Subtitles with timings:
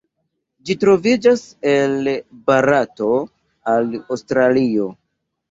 [0.69, 1.43] Ĝi troviĝas
[1.73, 2.09] el
[2.49, 3.11] Barato
[3.75, 4.91] al Aŭstralio.